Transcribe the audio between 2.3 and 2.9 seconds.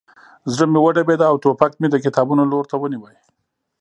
لور ته